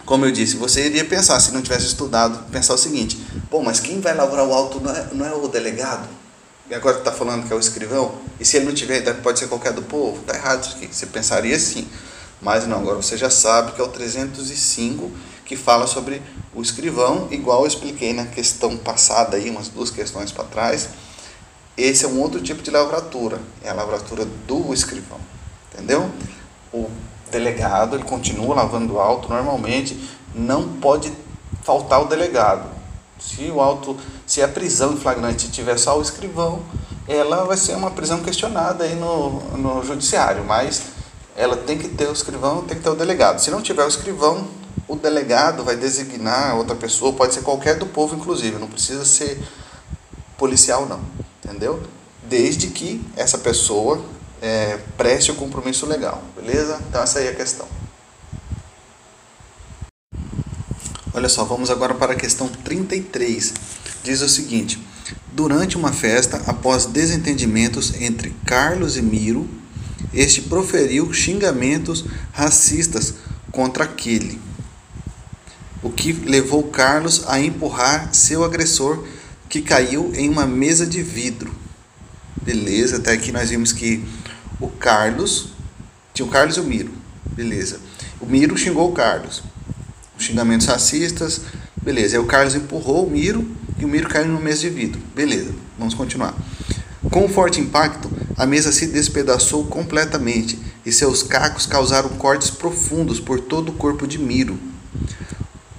como 0.04 0.26
eu 0.26 0.32
disse, 0.32 0.56
você 0.56 0.86
iria 0.86 1.04
pensar, 1.04 1.40
se 1.40 1.52
não 1.52 1.62
tivesse 1.62 1.86
estudado, 1.86 2.50
pensar 2.50 2.74
o 2.74 2.78
seguinte, 2.78 3.16
pô, 3.50 3.62
mas 3.62 3.80
quem 3.80 4.00
vai 4.00 4.14
lavrar 4.14 4.46
o 4.46 4.52
auto 4.52 4.80
não 4.80 4.94
é, 4.94 5.08
não 5.12 5.26
é 5.26 5.32
o 5.32 5.48
delegado? 5.48 6.08
E 6.68 6.74
agora 6.74 6.98
está 6.98 7.12
falando 7.12 7.46
que 7.46 7.52
é 7.52 7.56
o 7.56 7.58
escrivão? 7.58 8.14
E 8.38 8.44
se 8.44 8.56
ele 8.56 8.66
não 8.66 8.74
tiver, 8.74 9.02
pode 9.22 9.38
ser 9.38 9.46
qualquer 9.46 9.72
do 9.72 9.82
povo? 9.82 10.20
Está 10.20 10.34
errado 10.34 10.64
isso 10.64 10.76
aqui. 10.76 10.88
Você 10.90 11.06
pensaria 11.06 11.54
assim. 11.54 11.86
Mas 12.42 12.66
não, 12.66 12.78
agora 12.78 12.96
você 12.96 13.16
já 13.16 13.30
sabe 13.30 13.72
que 13.72 13.80
é 13.80 13.84
o 13.84 13.88
305 13.88 15.10
que 15.44 15.56
fala 15.56 15.86
sobre 15.86 16.20
o 16.54 16.60
escrivão, 16.60 17.28
igual 17.30 17.60
eu 17.60 17.66
expliquei 17.66 18.12
na 18.12 18.26
questão 18.26 18.76
passada 18.76 19.36
aí, 19.36 19.48
umas 19.48 19.68
duas 19.68 19.90
questões 19.90 20.32
para 20.32 20.44
trás. 20.44 20.88
Esse 21.76 22.04
é 22.04 22.08
um 22.08 22.20
outro 22.20 22.40
tipo 22.40 22.62
de 22.62 22.70
lavratura, 22.70 23.40
é 23.62 23.70
a 23.70 23.74
lavratura 23.74 24.24
do 24.46 24.74
escrivão, 24.74 25.18
entendeu? 25.72 26.10
O 26.72 26.90
delegado, 27.30 27.96
ele 27.96 28.04
continua 28.04 28.54
lavando 28.54 28.94
o 28.94 29.00
auto 29.00 29.28
normalmente, 29.28 29.98
não 30.34 30.68
pode 30.68 31.12
faltar 31.62 32.02
o 32.02 32.06
delegado. 32.06 32.68
Se 33.18 33.50
o 33.50 33.60
auto, 33.60 33.96
se 34.26 34.42
a 34.42 34.48
prisão 34.48 34.94
em 34.94 34.96
flagrante 34.96 35.50
tiver 35.50 35.78
só 35.78 35.96
o 35.98 36.02
escrivão, 36.02 36.60
ela 37.06 37.44
vai 37.44 37.56
ser 37.56 37.76
uma 37.76 37.90
prisão 37.90 38.20
questionada 38.20 38.84
aí 38.84 38.94
no, 38.94 39.40
no 39.56 39.84
judiciário, 39.84 40.44
mas 40.44 40.91
ela 41.36 41.56
tem 41.56 41.78
que 41.78 41.88
ter 41.88 42.08
o 42.08 42.12
escrivão, 42.12 42.62
tem 42.62 42.76
que 42.76 42.82
ter 42.82 42.90
o 42.90 42.94
delegado. 42.94 43.38
Se 43.38 43.50
não 43.50 43.62
tiver 43.62 43.84
o 43.84 43.88
escrivão, 43.88 44.46
o 44.86 44.96
delegado 44.96 45.64
vai 45.64 45.76
designar 45.76 46.56
outra 46.56 46.74
pessoa, 46.74 47.12
pode 47.12 47.34
ser 47.34 47.42
qualquer 47.42 47.76
do 47.76 47.86
povo, 47.86 48.14
inclusive, 48.14 48.58
não 48.58 48.68
precisa 48.68 49.04
ser 49.04 49.42
policial, 50.36 50.86
não, 50.86 51.00
entendeu? 51.42 51.82
Desde 52.28 52.68
que 52.68 53.04
essa 53.16 53.38
pessoa 53.38 54.04
é, 54.40 54.78
preste 54.96 55.30
o 55.30 55.34
compromisso 55.34 55.86
legal, 55.86 56.22
beleza? 56.34 56.80
Então, 56.88 57.02
essa 57.02 57.18
aí 57.20 57.26
é 57.26 57.30
a 57.30 57.34
questão. 57.34 57.66
Olha 61.14 61.28
só, 61.28 61.44
vamos 61.44 61.70
agora 61.70 61.94
para 61.94 62.12
a 62.14 62.16
questão 62.16 62.48
33. 62.48 63.54
Diz 64.02 64.22
o 64.22 64.28
seguinte: 64.28 64.82
Durante 65.30 65.76
uma 65.76 65.92
festa, 65.92 66.42
após 66.46 66.86
desentendimentos 66.86 67.94
entre 68.00 68.30
Carlos 68.44 68.96
e 68.96 69.02
Miro, 69.02 69.48
este 70.12 70.42
proferiu 70.42 71.12
xingamentos 71.12 72.04
racistas 72.32 73.14
contra 73.50 73.84
aquele, 73.84 74.40
o 75.82 75.90
que 75.90 76.12
levou 76.12 76.64
Carlos 76.64 77.24
a 77.26 77.40
empurrar 77.40 78.14
seu 78.14 78.44
agressor, 78.44 79.04
que 79.48 79.60
caiu 79.60 80.12
em 80.14 80.28
uma 80.28 80.46
mesa 80.46 80.86
de 80.86 81.02
vidro. 81.02 81.54
Beleza, 82.40 82.96
até 82.96 83.12
aqui 83.12 83.30
nós 83.30 83.50
vimos 83.50 83.72
que 83.72 84.02
o 84.58 84.68
Carlos, 84.68 85.48
tinha 86.14 86.26
o 86.26 86.30
Carlos 86.30 86.56
e 86.56 86.60
o 86.60 86.64
Miro, 86.64 86.90
beleza. 87.32 87.80
O 88.20 88.26
Miro 88.26 88.56
xingou 88.56 88.88
o 88.88 88.92
Carlos, 88.92 89.42
xingamentos 90.18 90.66
racistas, 90.66 91.42
beleza. 91.82 92.16
Aí 92.16 92.22
o 92.22 92.26
Carlos 92.26 92.54
empurrou 92.54 93.06
o 93.06 93.10
Miro 93.10 93.46
e 93.78 93.84
o 93.84 93.88
Miro 93.88 94.08
caiu 94.08 94.28
numa 94.28 94.40
mesa 94.40 94.60
de 94.60 94.70
vidro, 94.70 95.00
beleza. 95.14 95.52
Vamos 95.78 95.94
continuar. 95.94 96.34
Com 97.10 97.24
um 97.24 97.28
forte 97.28 97.60
impacto, 97.60 98.10
a 98.42 98.46
mesa 98.46 98.72
se 98.72 98.88
despedaçou 98.88 99.66
completamente 99.66 100.58
e 100.84 100.90
seus 100.90 101.22
cacos 101.22 101.64
causaram 101.64 102.08
cortes 102.08 102.50
profundos 102.50 103.20
por 103.20 103.38
todo 103.38 103.68
o 103.68 103.74
corpo 103.74 104.04
de 104.04 104.18
Miro. 104.18 104.58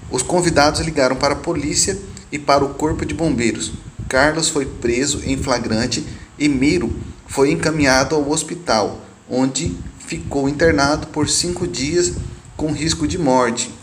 Os 0.10 0.24
convidados 0.24 0.80
ligaram 0.80 1.18
para 1.18 1.34
a 1.34 1.38
polícia 1.38 2.00
e 2.32 2.40
para 2.40 2.64
o 2.64 2.74
corpo 2.76 3.06
de 3.06 3.14
bombeiros. 3.14 3.74
Carlos 4.08 4.48
foi 4.48 4.66
preso 4.66 5.22
em 5.26 5.36
flagrante 5.36 6.08
e 6.40 6.48
Miro 6.48 6.96
foi 7.28 7.52
encaminhado 7.52 8.16
ao 8.16 8.32
hospital, 8.32 9.02
onde 9.30 9.78
ficou 10.00 10.48
internado 10.48 11.08
por 11.08 11.28
cinco 11.28 11.68
dias 11.68 12.14
com 12.56 12.72
risco 12.72 13.06
de 13.06 13.18
morte. 13.18 13.74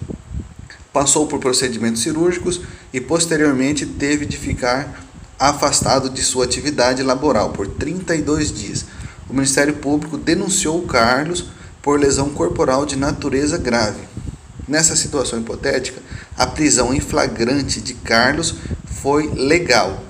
Passou 0.91 1.27
por 1.27 1.39
procedimentos 1.39 2.01
cirúrgicos 2.01 2.63
e 2.95 2.99
posteriormente 2.99 3.85
teve 3.85 4.25
de 4.25 4.39
ficar 4.39 5.05
afastado 5.41 6.11
de 6.11 6.23
sua 6.23 6.45
atividade 6.45 7.03
laboral 7.03 7.49
por 7.51 7.67
32 7.67 8.53
dias. 8.53 8.85
O 9.27 9.33
Ministério 9.33 9.75
Público 9.75 10.19
denunciou 10.19 10.83
Carlos 10.83 11.47
por 11.81 11.99
lesão 11.99 12.29
corporal 12.29 12.85
de 12.85 12.95
natureza 12.95 13.57
grave. 13.57 14.01
Nessa 14.69 14.95
situação 14.95 15.41
hipotética, 15.41 16.03
a 16.37 16.47
prisão 16.47 16.93
em 16.93 17.01
flagrante 17.01 17.81
de 17.81 17.95
Carlos 17.95 18.57
foi 18.85 19.29
legal, 19.33 20.05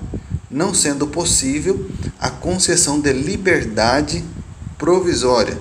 não 0.49 0.73
sendo 0.73 1.07
possível 1.07 1.89
a 2.19 2.29
concessão 2.29 2.99
de 2.99 3.13
liberdade 3.13 4.25
provisória 4.77 5.57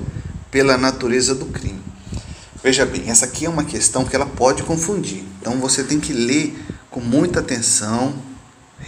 pela 0.51 0.77
natureza 0.77 1.33
do 1.33 1.47
crime. 1.47 1.81
Veja 2.63 2.85
bem, 2.85 3.09
essa 3.09 3.25
aqui 3.25 3.47
é 3.47 3.49
uma 3.49 3.65
questão 3.65 4.05
que 4.05 4.17
ela 4.17 4.27
pode 4.27 4.65
confundir. 4.65 5.25
Então 5.41 5.61
você 5.61 5.85
tem 5.85 6.01
que 6.01 6.13
ler 6.13 6.59
com 6.91 7.01
muita 7.01 7.39
atenção, 7.41 8.15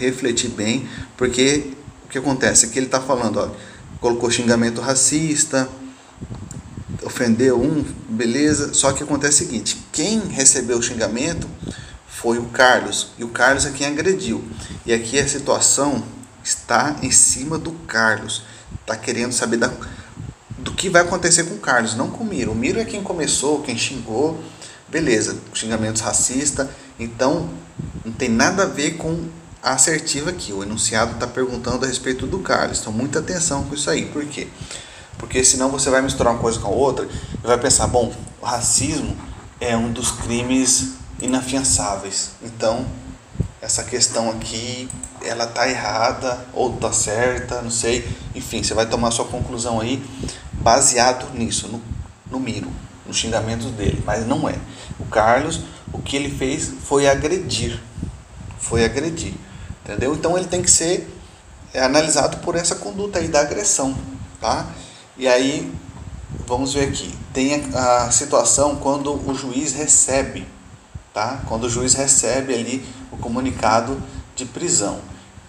refletir 0.04 0.50
bem, 0.50 0.88
porque 1.16 1.72
o 2.04 2.08
que 2.08 2.18
acontece? 2.18 2.66
Aqui 2.66 2.78
ele 2.78 2.86
está 2.86 3.00
falando, 3.00 3.38
ó, 3.38 3.50
colocou 4.00 4.30
xingamento 4.30 4.80
racista, 4.80 5.68
ofendeu 7.02 7.60
um, 7.60 7.84
beleza, 8.08 8.74
só 8.74 8.92
que 8.92 9.02
acontece 9.02 9.42
o 9.42 9.46
seguinte, 9.46 9.78
quem 9.92 10.20
recebeu 10.28 10.78
o 10.78 10.82
xingamento 10.82 11.48
foi 12.06 12.38
o 12.38 12.44
Carlos, 12.46 13.08
e 13.18 13.24
o 13.24 13.28
Carlos 13.28 13.66
é 13.66 13.70
quem 13.70 13.86
agrediu. 13.86 14.44
E 14.86 14.92
aqui 14.92 15.18
a 15.18 15.26
situação 15.26 16.04
está 16.42 16.96
em 17.02 17.10
cima 17.10 17.58
do 17.58 17.72
Carlos, 17.72 18.42
está 18.80 18.96
querendo 18.96 19.32
saber 19.32 19.56
da, 19.56 19.72
do 20.58 20.72
que 20.72 20.88
vai 20.88 21.02
acontecer 21.02 21.44
com 21.44 21.54
o 21.54 21.58
Carlos, 21.58 21.94
não 21.94 22.10
com 22.10 22.22
o 22.22 22.26
Miro. 22.26 22.52
O 22.52 22.54
Miro 22.54 22.78
é 22.78 22.84
quem 22.84 23.02
começou, 23.02 23.62
quem 23.62 23.76
xingou, 23.76 24.42
beleza, 24.88 25.36
xingamentos 25.54 26.02
racistas, 26.02 26.68
então 26.98 27.48
não 28.04 28.12
tem 28.12 28.28
nada 28.28 28.64
a 28.64 28.66
ver 28.66 28.92
com 28.96 29.28
assertiva 29.62 30.30
aqui. 30.30 30.52
O 30.52 30.62
enunciado 30.62 31.12
está 31.12 31.26
perguntando 31.26 31.84
a 31.84 31.88
respeito 31.88 32.26
do 32.26 32.40
Carlos. 32.40 32.80
Então, 32.80 32.92
muita 32.92 33.20
atenção 33.20 33.64
com 33.64 33.74
isso 33.74 33.88
aí. 33.88 34.06
Por 34.06 34.24
quê? 34.26 34.48
Porque 35.18 35.44
senão 35.44 35.70
você 35.70 35.88
vai 35.88 36.02
misturar 36.02 36.32
uma 36.32 36.40
coisa 36.40 36.58
com 36.58 36.68
a 36.68 36.70
outra 36.70 37.06
e 37.06 37.46
vai 37.46 37.58
pensar, 37.58 37.86
bom, 37.86 38.12
o 38.40 38.44
racismo 38.44 39.16
é 39.60 39.76
um 39.76 39.92
dos 39.92 40.10
crimes 40.10 40.94
inafiançáveis. 41.20 42.32
Então, 42.42 42.84
essa 43.60 43.84
questão 43.84 44.28
aqui, 44.30 44.88
ela 45.22 45.46
tá 45.46 45.68
errada 45.68 46.44
ou 46.52 46.76
tá 46.76 46.92
certa, 46.92 47.62
não 47.62 47.70
sei. 47.70 48.04
Enfim, 48.34 48.62
você 48.62 48.74
vai 48.74 48.86
tomar 48.86 49.12
sua 49.12 49.24
conclusão 49.26 49.80
aí 49.80 50.02
baseado 50.54 51.32
nisso, 51.32 51.68
no, 51.68 51.80
no 52.28 52.40
Miro, 52.40 52.68
nos 53.06 53.16
xingamentos 53.16 53.70
dele. 53.70 54.02
Mas 54.04 54.26
não 54.26 54.48
é. 54.48 54.56
O 54.98 55.04
Carlos, 55.04 55.60
o 55.92 56.00
que 56.00 56.16
ele 56.16 56.28
fez 56.28 56.72
foi 56.82 57.06
agredir. 57.06 57.80
Foi 58.58 58.84
agredir. 58.84 59.34
Entendeu? 59.84 60.14
Então 60.14 60.36
ele 60.36 60.46
tem 60.46 60.62
que 60.62 60.70
ser 60.70 61.08
é, 61.74 61.82
analisado 61.82 62.38
por 62.38 62.54
essa 62.54 62.76
conduta 62.76 63.18
aí 63.18 63.28
da 63.28 63.40
agressão, 63.40 63.96
tá? 64.40 64.66
E 65.16 65.26
aí, 65.26 65.72
vamos 66.46 66.74
ver 66.74 66.88
aqui. 66.88 67.12
Tem 67.32 67.70
a, 67.74 68.04
a 68.04 68.10
situação 68.10 68.76
quando 68.76 69.14
o 69.28 69.34
juiz 69.34 69.72
recebe, 69.72 70.46
tá? 71.12 71.42
Quando 71.48 71.64
o 71.64 71.70
juiz 71.70 71.94
recebe 71.94 72.54
ali 72.54 72.84
o 73.10 73.16
comunicado 73.16 74.00
de 74.36 74.44
prisão. 74.44 75.00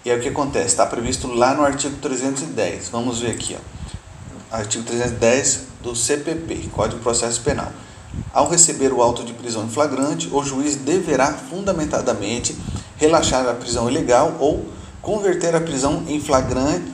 E 0.06 0.12
aí 0.12 0.20
o 0.20 0.22
que 0.22 0.30
acontece? 0.30 0.68
Está 0.68 0.86
previsto 0.86 1.28
lá 1.28 1.54
no 1.54 1.64
artigo 1.64 1.96
310. 1.98 2.90
Vamos 2.90 3.20
ver 3.20 3.32
aqui, 3.32 3.56
ó. 3.58 4.58
Artigo 4.58 4.84
310 4.84 5.62
do 5.82 5.96
CPP, 5.96 6.70
Código 6.72 6.98
de 6.98 7.04
Processo 7.04 7.42
Penal. 7.42 7.72
Ao 8.34 8.48
receber 8.48 8.94
o 8.94 9.02
auto 9.02 9.24
de 9.24 9.34
prisão 9.34 9.66
em 9.66 9.70
flagrante, 9.70 10.30
o 10.32 10.44
juiz 10.44 10.76
deverá 10.76 11.34
fundamentadamente 11.34 12.56
relaxar 12.98 13.48
a 13.48 13.54
prisão 13.54 13.90
ilegal 13.90 14.36
ou 14.40 14.66
converter 15.02 15.56
a 15.56 15.62
prisão 15.62 16.04
em 16.08 16.20
flagrante, 16.20 16.92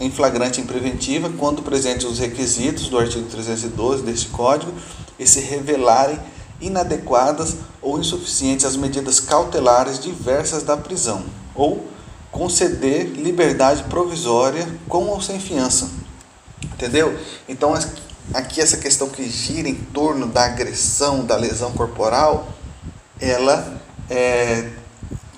em 0.00 0.10
flagrante 0.10 0.60
em 0.60 0.64
preventiva 0.64 1.30
quando 1.38 1.62
presentes 1.62 2.04
os 2.06 2.18
requisitos 2.18 2.88
do 2.88 2.98
artigo 2.98 3.28
312 3.28 4.02
deste 4.02 4.28
Código 4.28 4.72
e 5.18 5.26
se 5.26 5.40
revelarem 5.40 6.18
inadequadas 6.60 7.56
ou 7.80 7.98
insuficientes 7.98 8.64
as 8.64 8.76
medidas 8.76 9.20
cautelares 9.20 9.98
diversas 9.98 10.62
da 10.62 10.76
prisão, 10.76 11.24
ou 11.54 11.86
conceder 12.30 13.06
liberdade 13.06 13.84
provisória 13.84 14.66
com 14.88 15.06
ou 15.06 15.20
sem 15.20 15.38
fiança. 15.38 15.90
Entendeu? 16.64 17.16
Então 17.48 17.74
aqui 18.32 18.60
essa 18.60 18.76
questão 18.76 19.08
que 19.08 19.28
gira 19.28 19.68
em 19.68 19.74
torno 19.74 20.26
da 20.26 20.44
agressão, 20.44 21.24
da 21.24 21.36
lesão 21.36 21.72
corporal, 21.72 22.48
ela 23.20 23.80
é, 24.08 24.68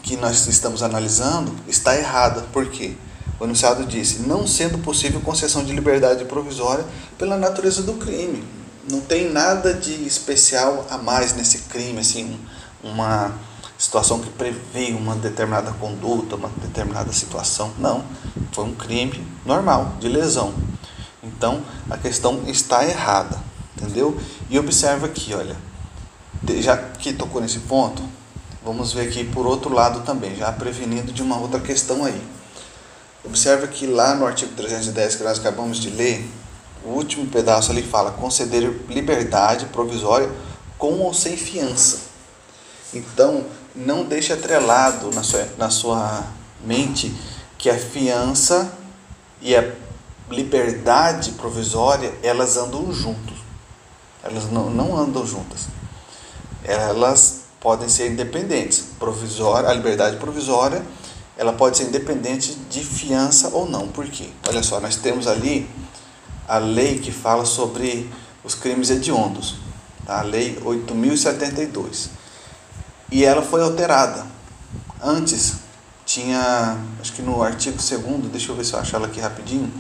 que 0.04 0.16
nós 0.18 0.46
estamos 0.46 0.82
analisando 0.82 1.50
está 1.66 1.96
errada. 1.96 2.42
Por 2.52 2.68
quê? 2.68 2.94
O 3.40 3.44
enunciado 3.44 3.84
disse: 3.86 4.20
não 4.20 4.46
sendo 4.46 4.78
possível 4.78 5.20
concessão 5.20 5.64
de 5.64 5.72
liberdade 5.72 6.24
provisória 6.26 6.84
pela 7.18 7.36
natureza 7.36 7.82
do 7.82 7.94
crime. 7.94 8.44
Não 8.88 9.00
tem 9.00 9.32
nada 9.32 9.72
de 9.72 10.06
especial 10.06 10.86
a 10.90 10.98
mais 10.98 11.34
nesse 11.34 11.60
crime, 11.60 12.00
assim, 12.00 12.38
uma 12.82 13.32
situação 13.78 14.20
que 14.20 14.28
prevê 14.28 14.92
uma 14.92 15.16
determinada 15.16 15.72
conduta, 15.72 16.36
uma 16.36 16.50
determinada 16.60 17.10
situação. 17.10 17.72
Não, 17.78 18.04
foi 18.52 18.64
um 18.64 18.74
crime 18.74 19.26
normal, 19.44 19.96
de 19.98 20.08
lesão. 20.08 20.52
Então, 21.22 21.64
a 21.88 21.96
questão 21.96 22.42
está 22.46 22.84
errada, 22.86 23.40
entendeu? 23.74 24.20
E 24.50 24.58
observa 24.58 25.06
aqui, 25.06 25.32
olha, 25.32 25.56
já 26.60 26.76
que 26.76 27.14
tocou 27.14 27.40
nesse 27.40 27.60
ponto, 27.60 28.02
vamos 28.64 28.92
ver 28.92 29.08
aqui 29.08 29.24
por 29.24 29.46
outro 29.46 29.72
lado 29.72 30.00
também, 30.00 30.34
já 30.34 30.50
prevenindo 30.50 31.12
de 31.12 31.22
uma 31.22 31.38
outra 31.38 31.60
questão 31.60 32.04
aí. 32.04 32.20
Observa 33.22 33.66
que 33.66 33.86
lá 33.86 34.14
no 34.14 34.26
artigo 34.26 34.52
310 34.54 35.16
que 35.16 35.22
nós 35.22 35.38
acabamos 35.38 35.78
de 35.78 35.90
ler, 35.90 36.26
o 36.84 36.90
último 36.90 37.26
pedaço 37.26 37.70
ali 37.70 37.82
fala 37.82 38.10
conceder 38.10 38.62
liberdade 38.88 39.66
provisória 39.66 40.30
com 40.78 41.00
ou 41.00 41.14
sem 41.14 41.36
fiança. 41.36 42.00
Então, 42.92 43.44
não 43.74 44.04
deixe 44.04 44.32
atrelado 44.32 45.10
na 45.12 45.22
sua, 45.22 45.48
na 45.58 45.70
sua 45.70 46.24
mente 46.64 47.14
que 47.58 47.68
a 47.70 47.78
fiança 47.78 48.72
e 49.40 49.56
a 49.56 49.72
liberdade 50.30 51.32
provisória 51.32 52.14
elas 52.22 52.56
andam 52.56 52.92
juntos. 52.92 53.38
Elas 54.22 54.50
não, 54.50 54.70
não 54.70 54.96
andam 54.96 55.26
juntas. 55.26 55.68
Elas 56.62 57.43
podem 57.64 57.88
ser 57.88 58.12
independentes. 58.12 58.84
Provisória, 58.98 59.70
a 59.70 59.72
liberdade 59.72 60.18
provisória 60.18 60.84
ela 61.36 61.52
pode 61.54 61.78
ser 61.78 61.84
independente 61.84 62.54
de 62.70 62.84
fiança 62.84 63.48
ou 63.48 63.68
não. 63.68 63.88
Por 63.88 64.06
quê? 64.06 64.28
Olha 64.46 64.62
só, 64.62 64.78
nós 64.78 64.96
temos 64.96 65.26
ali 65.26 65.68
a 66.46 66.58
lei 66.58 66.98
que 66.98 67.10
fala 67.10 67.44
sobre 67.44 68.08
os 68.44 68.54
crimes 68.54 68.90
hediondos, 68.90 69.56
tá? 70.06 70.20
a 70.20 70.22
lei 70.22 70.58
8072 70.62 72.10
e 73.10 73.24
ela 73.24 73.42
foi 73.42 73.62
alterada. 73.62 74.26
Antes 75.02 75.54
tinha, 76.04 76.78
acho 77.00 77.12
que 77.14 77.22
no 77.22 77.42
artigo 77.42 77.78
2 77.78 78.30
deixa 78.30 78.52
eu 78.52 78.56
ver 78.56 78.64
se 78.64 78.74
eu 78.74 78.78
acho 78.78 78.94
ela 78.94 79.06
aqui 79.06 79.20
rapidinho. 79.20 79.72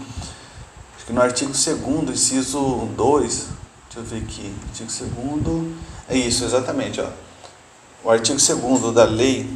Acho 0.96 1.06
que 1.06 1.12
no 1.12 1.20
artigo 1.20 1.52
2 1.52 2.10
inciso 2.10 2.88
2, 2.96 3.22
deixa 3.32 3.48
eu 3.96 4.02
ver 4.02 4.22
aqui, 4.22 4.54
artigo 4.68 5.38
2 5.38 5.66
é 6.08 6.16
isso, 6.16 6.44
exatamente, 6.44 7.00
ó. 7.00 7.08
O 8.04 8.10
artigo 8.10 8.38
2 8.38 8.94
da 8.94 9.04
lei 9.04 9.48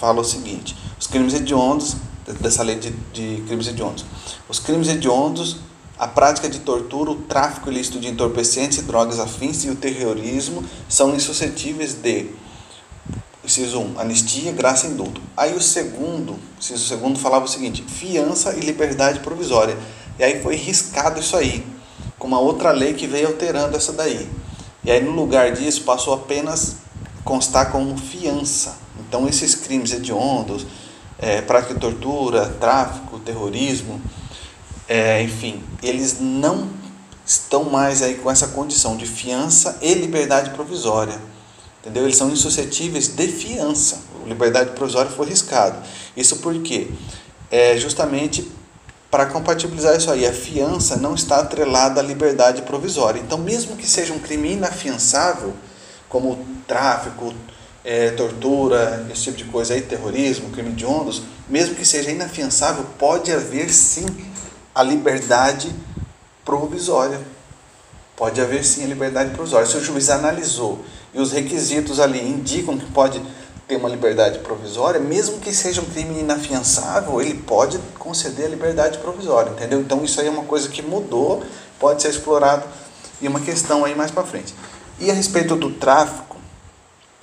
fala 0.00 0.22
o 0.22 0.24
seguinte: 0.24 0.74
os 0.98 1.06
crimes 1.06 1.34
hediondos, 1.34 1.96
dessa 2.40 2.62
lei 2.62 2.76
de, 2.76 2.90
de 3.12 3.42
crimes 3.46 3.68
hediondos, 3.68 4.04
os 4.48 4.58
crimes 4.58 4.88
hediondos 4.88 5.58
a 5.98 6.06
prática 6.06 6.48
de 6.48 6.60
tortura, 6.60 7.10
o 7.10 7.16
tráfico 7.16 7.68
ilícito 7.68 7.98
de 7.98 8.06
entorpecentes 8.06 8.78
e 8.78 8.82
drogas 8.82 9.18
afins 9.18 9.64
e 9.64 9.70
o 9.70 9.74
terrorismo 9.74 10.62
são 10.88 11.12
insuscetíveis 11.14 11.92
de 11.92 12.30
Inciso 13.44 13.80
1, 13.80 13.98
anistia, 13.98 14.52
graça 14.52 14.86
e 14.86 14.90
indulto. 14.90 15.20
Aí 15.36 15.54
o 15.54 15.60
segundo, 15.60 16.38
inciso 16.58 16.86
segundo 16.86 17.18
falava 17.18 17.46
o 17.46 17.48
seguinte, 17.48 17.82
fiança 17.82 18.52
e 18.52 18.60
liberdade 18.60 19.20
provisória. 19.20 19.76
E 20.18 20.22
aí 20.22 20.42
foi 20.42 20.54
riscado 20.54 21.18
isso 21.18 21.36
aí, 21.36 21.66
com 22.18 22.28
uma 22.28 22.38
outra 22.38 22.70
lei 22.70 22.94
que 22.94 23.06
veio 23.06 23.26
alterando 23.26 23.76
essa 23.76 23.92
daí. 23.92 24.28
E 24.84 24.90
aí 24.90 25.02
no 25.02 25.12
lugar 25.12 25.50
disso 25.52 25.82
passou 25.82 26.14
apenas 26.14 26.76
constar 27.28 27.70
como 27.70 27.94
fiança. 27.98 28.78
Então 28.98 29.28
esses 29.28 29.54
crimes 29.54 29.92
hediondos, 29.92 30.66
é, 31.18 31.42
prática 31.42 31.74
de 31.74 31.80
tortura, 31.80 32.46
tráfico, 32.58 33.18
terrorismo, 33.18 34.00
é, 34.88 35.22
enfim, 35.22 35.62
eles 35.82 36.18
não 36.18 36.70
estão 37.26 37.64
mais 37.64 38.00
aí 38.00 38.14
com 38.14 38.30
essa 38.30 38.48
condição 38.48 38.96
de 38.96 39.04
fiança 39.04 39.78
e 39.82 39.92
liberdade 39.92 40.50
provisória. 40.50 41.20
Entendeu? 41.80 42.04
Eles 42.04 42.16
são 42.16 42.30
insuscetíveis 42.30 43.08
de 43.08 43.28
fiança. 43.28 44.00
A 44.24 44.26
liberdade 44.26 44.70
provisória 44.70 45.10
foi 45.10 45.26
riscado. 45.26 45.78
Isso 46.16 46.38
porque 46.38 46.90
é 47.50 47.76
justamente 47.76 48.50
para 49.10 49.26
compatibilizar 49.26 49.96
isso 49.96 50.10
aí, 50.10 50.26
a 50.26 50.32
fiança 50.32 50.96
não 50.96 51.14
está 51.14 51.40
atrelada 51.40 52.00
à 52.00 52.02
liberdade 52.02 52.62
provisória. 52.62 53.20
Então, 53.20 53.38
mesmo 53.38 53.76
que 53.76 53.86
seja 53.86 54.14
um 54.14 54.18
crime 54.18 54.52
inafiançável, 54.52 55.54
como 56.08 56.38
tráfico, 56.66 57.34
é, 57.84 58.10
tortura, 58.10 59.06
esse 59.10 59.24
tipo 59.24 59.36
de 59.38 59.44
coisa 59.44 59.74
aí, 59.74 59.80
terrorismo, 59.80 60.50
crime 60.50 60.72
de 60.72 60.84
ondas, 60.84 61.22
mesmo 61.48 61.74
que 61.74 61.84
seja 61.84 62.10
inafiançável, 62.10 62.84
pode 62.98 63.32
haver 63.32 63.70
sim 63.70 64.06
a 64.74 64.82
liberdade 64.82 65.74
provisória. 66.44 67.20
Pode 68.16 68.40
haver 68.40 68.64
sim 68.64 68.84
a 68.84 68.86
liberdade 68.86 69.30
provisória. 69.30 69.66
Se 69.66 69.76
o 69.76 69.84
juiz 69.84 70.10
analisou 70.10 70.84
e 71.14 71.20
os 71.20 71.32
requisitos 71.32 72.00
ali 72.00 72.20
indicam 72.20 72.76
que 72.76 72.86
pode 72.86 73.22
ter 73.66 73.76
uma 73.76 73.88
liberdade 73.88 74.38
provisória, 74.38 74.98
mesmo 74.98 75.38
que 75.38 75.52
seja 75.52 75.80
um 75.80 75.84
crime 75.84 76.20
inafiançável, 76.20 77.20
ele 77.20 77.34
pode 77.34 77.78
conceder 77.98 78.46
a 78.46 78.48
liberdade 78.48 78.98
provisória, 78.98 79.50
entendeu? 79.50 79.80
Então 79.80 80.02
isso 80.02 80.20
aí 80.20 80.26
é 80.26 80.30
uma 80.30 80.44
coisa 80.44 80.68
que 80.68 80.80
mudou, 80.80 81.44
pode 81.78 82.00
ser 82.00 82.08
explorado 82.08 82.64
e 83.20 83.28
uma 83.28 83.40
questão 83.40 83.84
aí 83.84 83.94
mais 83.94 84.10
para 84.10 84.24
frente. 84.24 84.54
E 85.00 85.10
a 85.10 85.14
respeito 85.14 85.54
do 85.54 85.70
tráfico, 85.70 86.36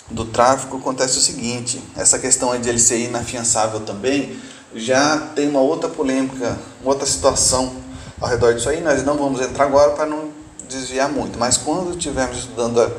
do 0.10 0.26
tráfico 0.26 0.78
acontece 0.78 1.18
o 1.18 1.22
seguinte, 1.22 1.82
essa 1.98 2.18
questão 2.18 2.58
de 2.60 2.70
ele 2.70 2.80
ser 2.80 3.00
inafiançável 3.00 3.82
também, 3.82 4.40
já 4.74 5.18
tem 5.36 5.50
uma 5.50 5.60
outra 5.60 5.90
polêmica, 5.90 6.58
outra 6.84 7.06
situação 7.06 7.76
ao 8.20 8.30
redor 8.30 8.54
disso 8.54 8.70
aí, 8.70 8.82
nós 8.82 9.04
não 9.04 9.18
vamos 9.18 9.42
entrar 9.42 9.66
agora 9.66 9.92
para 9.92 10.06
não 10.06 10.30
desviar 10.70 11.10
muito, 11.10 11.38
mas 11.38 11.58
quando 11.58 11.92
estivermos 11.92 12.40
estudando 12.40 12.82
a, 12.82 12.92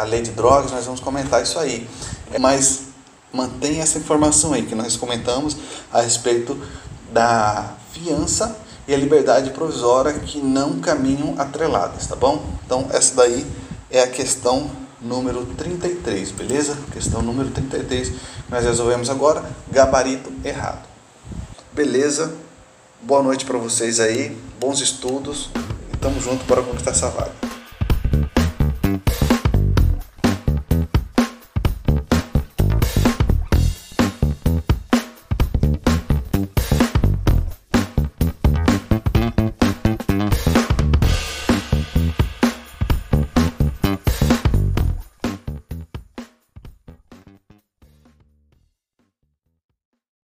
a 0.00 0.02
lei 0.04 0.22
de 0.22 0.30
drogas, 0.30 0.72
nós 0.72 0.84
vamos 0.84 1.00
comentar 1.00 1.42
isso 1.42 1.58
aí. 1.58 1.88
Mas 2.40 2.84
mantenha 3.32 3.82
essa 3.82 3.98
informação 3.98 4.52
aí 4.52 4.62
que 4.62 4.74
nós 4.74 4.96
comentamos 4.96 5.56
a 5.92 6.00
respeito 6.00 6.58
da 7.12 7.74
fiança 7.92 8.56
e 8.88 8.94
a 8.94 8.96
liberdade 8.96 9.50
provisória 9.50 10.12
que 10.14 10.38
não 10.38 10.80
caminham 10.80 11.34
atreladas, 11.38 12.06
tá 12.06 12.16
bom? 12.16 12.44
Então, 12.64 12.86
essa 12.90 13.14
daí 13.14 13.46
é 13.92 14.00
a 14.02 14.08
questão 14.08 14.70
número 15.00 15.44
33, 15.44 16.30
beleza? 16.30 16.76
Questão 16.90 17.20
número 17.20 17.50
33, 17.50 18.12
nós 18.48 18.64
resolvemos 18.64 19.10
agora, 19.10 19.44
gabarito 19.70 20.32
errado. 20.42 20.88
Beleza? 21.72 22.34
Boa 23.02 23.22
noite 23.22 23.44
para 23.44 23.58
vocês 23.58 24.00
aí, 24.00 24.34
bons 24.58 24.80
estudos. 24.80 25.50
Tamo 26.00 26.20
junto 26.20 26.44
para 26.46 26.62
conquistar 26.62 26.92
essa 26.92 27.10
vaga. 27.10 27.51